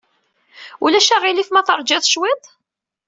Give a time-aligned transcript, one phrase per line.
[0.83, 2.43] Ulac aɣilif ma teṛjiḍ cwiṭ?